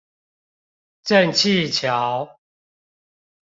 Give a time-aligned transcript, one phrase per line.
[1.03, 2.39] 正氣橋